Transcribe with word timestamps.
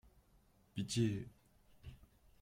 Pitié! 0.73 1.29